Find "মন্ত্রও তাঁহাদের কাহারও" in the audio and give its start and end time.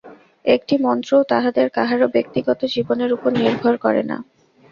0.77-2.07